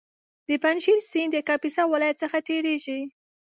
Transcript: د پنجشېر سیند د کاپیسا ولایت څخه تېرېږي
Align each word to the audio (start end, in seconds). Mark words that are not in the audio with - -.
د 0.47 0.49
پنجشېر 0.63 0.99
سیند 1.11 1.31
د 1.33 1.37
کاپیسا 1.49 1.83
ولایت 1.93 2.17
څخه 2.23 2.37
تېرېږي 2.47 2.99